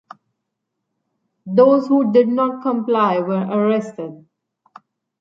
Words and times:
Those 1.45 1.85
who 1.87 2.11
did 2.11 2.27
not 2.27 2.63
comply 2.63 3.19
were 3.19 3.45
arrested. 3.45 4.25